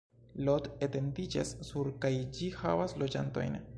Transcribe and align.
Lot 0.47 0.69
etendiĝas 0.87 1.51
sur 1.67 1.91
kaj 2.07 2.13
ĝi 2.39 2.49
havas 2.63 2.97
loĝantojn. 3.05 3.61